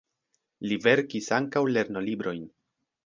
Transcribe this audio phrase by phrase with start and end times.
[0.71, 2.43] Li verkis ankaŭ lernolibrojn.